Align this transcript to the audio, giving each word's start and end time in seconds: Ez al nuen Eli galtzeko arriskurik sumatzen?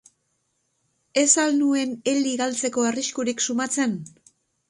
Ez 1.23 1.33
al 1.43 1.51
nuen 1.57 1.93
Eli 2.15 2.33
galtzeko 2.41 2.87
arriskurik 2.93 3.47
sumatzen? 3.49 3.97